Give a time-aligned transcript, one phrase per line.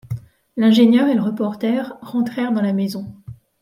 [0.57, 3.13] L’ingénieur et le reporter rentrèrent dans la maison.